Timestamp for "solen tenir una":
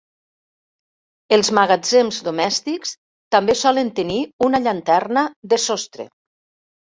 3.59-4.61